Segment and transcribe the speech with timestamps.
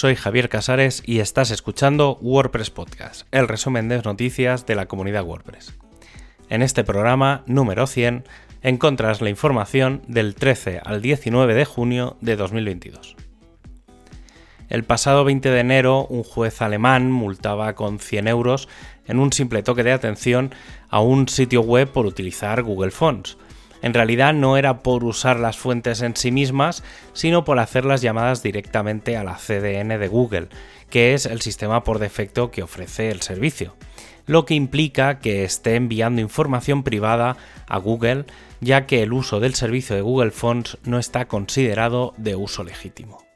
[0.00, 5.24] soy Javier Casares y estás escuchando WordPress Podcast, el resumen de noticias de la comunidad
[5.24, 5.74] WordPress.
[6.48, 8.24] En este programa número 100
[8.62, 13.14] encontras la información del 13 al 19 de junio de 2022.
[14.70, 18.70] El pasado 20 de enero, un juez alemán multaba con 100 euros
[19.06, 20.54] en un simple toque de atención
[20.88, 23.36] a un sitio web por utilizar Google Fonts.
[23.82, 26.82] En realidad no era por usar las fuentes en sí mismas,
[27.12, 30.48] sino por hacer las llamadas directamente a la CDN de Google,
[30.90, 33.74] que es el sistema por defecto que ofrece el servicio,
[34.26, 38.24] lo que implica que esté enviando información privada a Google,
[38.60, 43.29] ya que el uso del servicio de Google Fonts no está considerado de uso legítimo.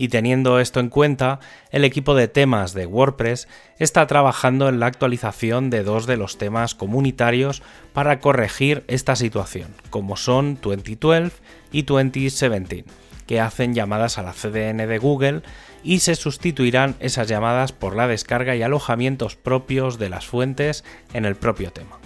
[0.00, 1.40] Y teniendo esto en cuenta,
[1.72, 3.48] el equipo de temas de WordPress
[3.80, 9.74] está trabajando en la actualización de dos de los temas comunitarios para corregir esta situación,
[9.90, 11.32] como son 2012
[11.72, 12.84] y 2017,
[13.26, 15.42] que hacen llamadas a la CDN de Google
[15.82, 21.24] y se sustituirán esas llamadas por la descarga y alojamientos propios de las fuentes en
[21.24, 21.98] el propio tema.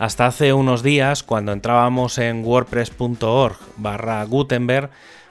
[0.00, 4.90] Hasta hace unos días, cuando entrábamos en wordpress.org barra Gutenberg,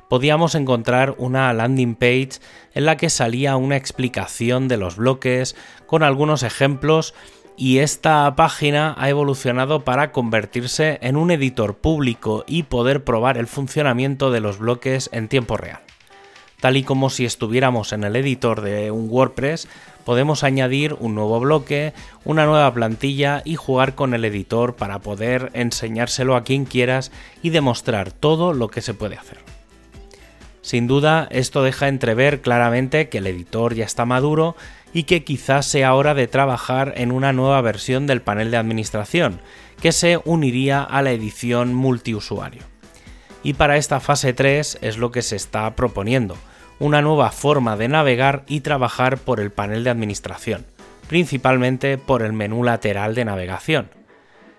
[0.10, 2.42] podíamos encontrar una landing page
[2.74, 7.14] en la que salía una explicación de los bloques con algunos ejemplos
[7.56, 13.48] y esta página ha evolucionado para convertirse en un editor público y poder probar el
[13.48, 15.82] funcionamiento de los bloques en tiempo real.
[16.60, 19.68] Tal y como si estuviéramos en el editor de un WordPress,
[20.06, 21.94] podemos añadir un nuevo bloque,
[22.26, 27.12] una nueva plantilla y jugar con el editor para poder enseñárselo a quien quieras
[27.44, 29.59] y demostrar todo lo que se puede hacer.
[30.70, 34.56] Sin duda, esto deja entrever claramente que el editor ya está maduro
[34.94, 39.42] y que quizás sea hora de trabajar en una nueva versión del panel de administración,
[39.82, 42.62] que se uniría a la edición multiusuario.
[43.42, 46.38] Y para esta fase 3 es lo que se está proponiendo,
[46.78, 50.68] una nueva forma de navegar y trabajar por el panel de administración,
[51.08, 53.90] principalmente por el menú lateral de navegación.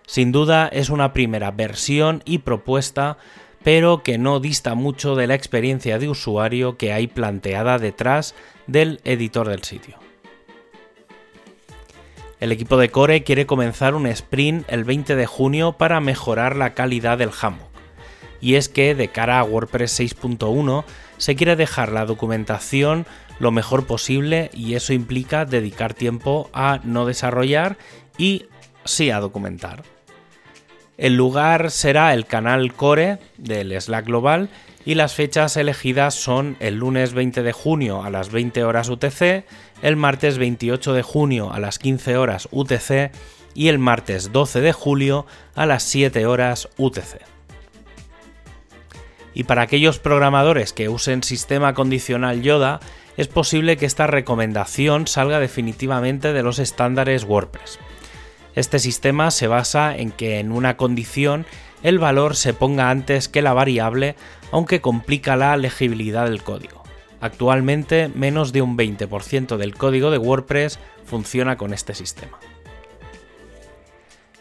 [0.08, 3.16] Sin duda es una primera versión y propuesta
[3.62, 8.34] pero que no dista mucho de la experiencia de usuario que hay planteada detrás
[8.66, 9.98] del editor del sitio.
[12.40, 16.72] El equipo de Core quiere comenzar un sprint el 20 de junio para mejorar la
[16.72, 17.68] calidad del Hammock.
[18.40, 20.84] Y es que de cara a WordPress 6.1
[21.18, 23.04] se quiere dejar la documentación
[23.38, 27.76] lo mejor posible y eso implica dedicar tiempo a no desarrollar
[28.16, 28.46] y
[28.84, 29.82] sí a documentar.
[31.00, 34.50] El lugar será el canal Core del Slack Global
[34.84, 39.46] y las fechas elegidas son el lunes 20 de junio a las 20 horas UTC,
[39.80, 43.12] el martes 28 de junio a las 15 horas UTC
[43.54, 45.24] y el martes 12 de julio
[45.54, 47.22] a las 7 horas UTC.
[49.32, 52.78] Y para aquellos programadores que usen sistema condicional Yoda,
[53.16, 57.78] es posible que esta recomendación salga definitivamente de los estándares WordPress.
[58.60, 61.46] Este sistema se basa en que en una condición
[61.82, 64.16] el valor se ponga antes que la variable,
[64.52, 66.82] aunque complica la legibilidad del código.
[67.22, 72.38] Actualmente menos de un 20% del código de WordPress funciona con este sistema.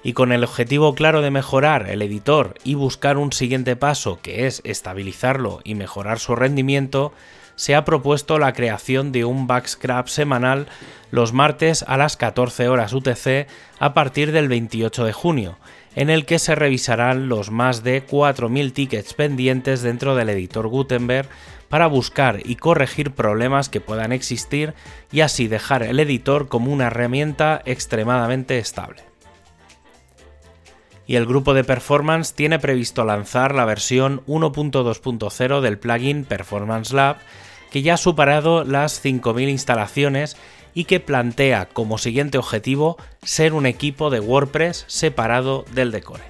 [0.03, 4.47] Y con el objetivo claro de mejorar el editor y buscar un siguiente paso que
[4.47, 7.13] es estabilizarlo y mejorar su rendimiento,
[7.59, 10.67] se ha propuesto la creación de un backscrap semanal
[11.11, 13.47] los martes a las 14 horas UTC
[13.79, 15.57] a partir del 28 de junio,
[15.93, 21.27] en el que se revisarán los más de 4.000 tickets pendientes dentro del editor Gutenberg
[21.67, 24.73] para buscar y corregir problemas que puedan existir
[25.11, 29.08] y así dejar el editor como una herramienta extremadamente estable
[31.09, 37.17] y el grupo de performance tiene previsto lanzar la versión 1.2.0 del plugin Performance Lab
[37.71, 40.37] que ya ha superado las 5.000 instalaciones
[40.75, 46.21] y que plantea como siguiente objetivo ser un equipo de WordPress separado del decore.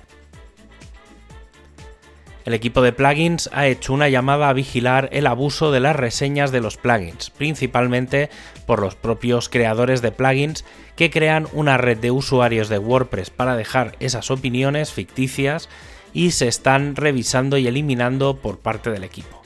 [2.45, 6.51] El equipo de plugins ha hecho una llamada a vigilar el abuso de las reseñas
[6.53, 8.29] de los plugins, principalmente
[8.65, 10.63] por los propios creadores de plugins
[10.99, 15.69] que crean una red de usuarios de WordPress para dejar esas opiniones ficticias
[16.11, 19.41] y se están revisando y eliminando por parte del equipo.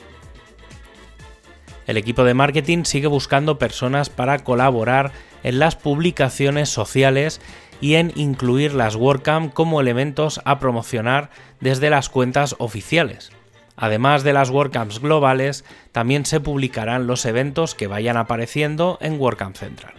[1.85, 5.11] El equipo de marketing sigue buscando personas para colaborar
[5.43, 7.39] en las publicaciones sociales
[7.79, 11.29] y en incluir las WordCamp como elementos a promocionar
[11.59, 13.29] desde las cuentas oficiales.
[13.75, 19.55] Además de las WordCamps globales, también se publicarán los eventos que vayan apareciendo en WordCamp
[19.55, 19.93] Central.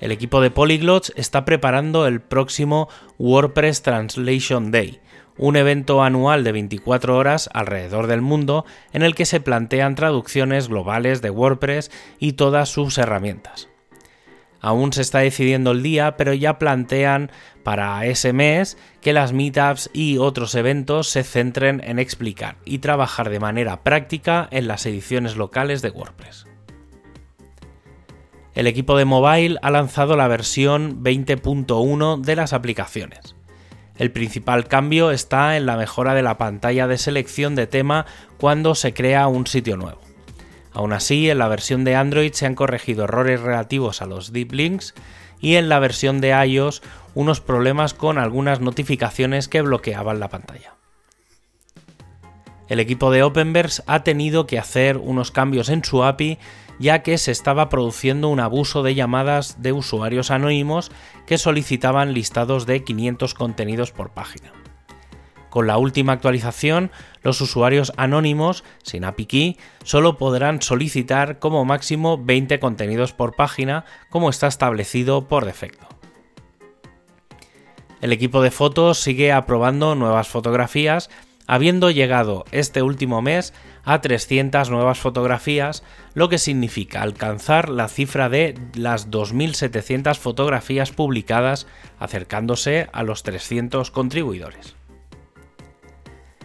[0.00, 5.00] El equipo de Polyglots está preparando el próximo WordPress Translation Day,
[5.36, 10.68] un evento anual de 24 horas alrededor del mundo en el que se plantean traducciones
[10.68, 13.68] globales de WordPress y todas sus herramientas.
[14.60, 17.30] Aún se está decidiendo el día, pero ya plantean
[17.62, 23.30] para ese mes que las meetups y otros eventos se centren en explicar y trabajar
[23.30, 26.46] de manera práctica en las ediciones locales de WordPress.
[28.54, 33.36] El equipo de mobile ha lanzado la versión 20.1 de las aplicaciones.
[33.96, 38.06] El principal cambio está en la mejora de la pantalla de selección de tema
[38.38, 40.00] cuando se crea un sitio nuevo.
[40.72, 44.52] Aún así, en la versión de Android se han corregido errores relativos a los deep
[44.52, 44.94] links
[45.40, 46.82] y en la versión de iOS
[47.14, 50.74] unos problemas con algunas notificaciones que bloqueaban la pantalla.
[52.68, 56.38] El equipo de Openverse ha tenido que hacer unos cambios en su API
[56.78, 60.90] ya que se estaba produciendo un abuso de llamadas de usuarios anónimos
[61.26, 64.52] que solicitaban listados de 500 contenidos por página.
[65.50, 66.90] Con la última actualización,
[67.22, 73.84] los usuarios anónimos sin API Key solo podrán solicitar como máximo 20 contenidos por página,
[74.10, 75.88] como está establecido por defecto.
[78.00, 81.10] El equipo de fotos sigue aprobando nuevas fotografías,
[81.48, 83.52] habiendo llegado este último mes
[83.82, 85.82] a 300 nuevas fotografías,
[86.14, 91.66] lo que significa alcanzar la cifra de las 2.700 fotografías publicadas,
[91.98, 94.76] acercándose a los 300 contribuidores.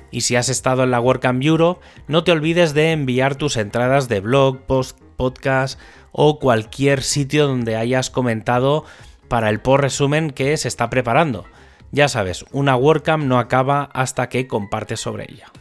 [0.09, 4.07] Y si has estado en la WordCamp Europe, no te olvides de enviar tus entradas
[4.07, 5.79] de blog, post, podcast
[6.11, 8.85] o cualquier sitio donde hayas comentado
[9.27, 11.45] para el post resumen que se está preparando.
[11.93, 15.51] Ya sabes, una WordCamp no acaba hasta que compartes sobre ella.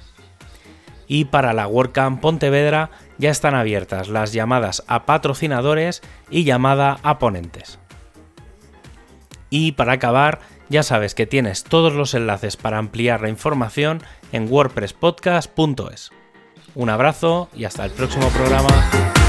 [1.06, 6.00] Y para la WordCamp Pontevedra ya están abiertas las llamadas a patrocinadores
[6.30, 7.78] y llamada a ponentes.
[9.50, 10.40] Y para acabar,
[10.70, 14.02] ya sabes que tienes todos los enlaces para ampliar la información
[14.32, 16.12] en wordpresspodcast.es.
[16.74, 19.21] Un abrazo y hasta el próximo programa.